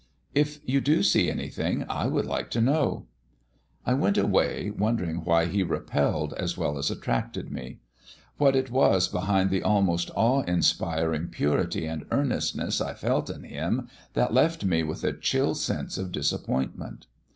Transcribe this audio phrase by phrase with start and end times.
[0.33, 3.05] "If you do see anything, I should like to know."
[3.85, 7.81] I went away, wondering why he repelled as well as attracted me;
[8.37, 13.89] what it was behind the almost awe inspiring purity and earnestness I felt in him
[14.15, 17.05] that left me with a chill sense of disappointment?